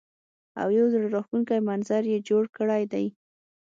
او 0.61 0.67
يو 0.77 0.85
زړۀ 0.93 1.07
راښکونکے 1.15 1.57
منظر 1.69 2.03
يې 2.11 2.17
جوړ 2.29 2.43
کړے 2.57 2.81
دے 2.91 3.03
ـ 3.07 3.13